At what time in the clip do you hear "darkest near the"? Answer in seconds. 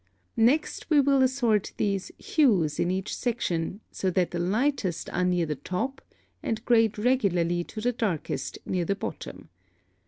7.93-8.95